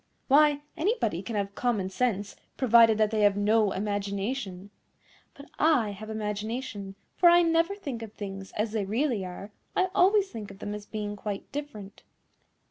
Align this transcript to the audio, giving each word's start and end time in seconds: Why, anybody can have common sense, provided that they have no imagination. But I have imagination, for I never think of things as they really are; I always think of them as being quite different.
Why, 0.27 0.63
anybody 0.75 1.21
can 1.21 1.35
have 1.35 1.53
common 1.53 1.91
sense, 1.91 2.35
provided 2.57 2.97
that 2.97 3.11
they 3.11 3.21
have 3.21 3.37
no 3.37 3.71
imagination. 3.71 4.71
But 5.35 5.51
I 5.59 5.91
have 5.91 6.09
imagination, 6.09 6.95
for 7.17 7.29
I 7.29 7.43
never 7.43 7.75
think 7.75 8.01
of 8.01 8.11
things 8.13 8.51
as 8.53 8.71
they 8.71 8.83
really 8.85 9.23
are; 9.23 9.51
I 9.75 9.89
always 9.93 10.31
think 10.31 10.49
of 10.49 10.57
them 10.57 10.73
as 10.73 10.87
being 10.87 11.15
quite 11.15 11.51
different. 11.51 12.01